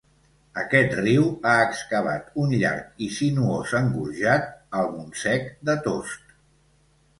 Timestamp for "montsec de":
4.97-5.79